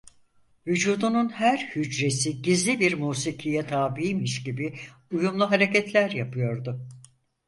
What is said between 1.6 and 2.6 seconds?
hücresi